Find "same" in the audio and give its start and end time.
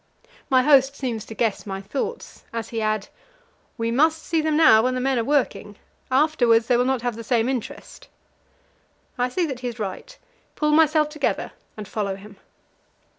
7.23-7.47